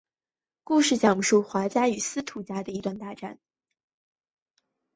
[0.63, 3.37] 故事讲述华家与司徒家的一段大战。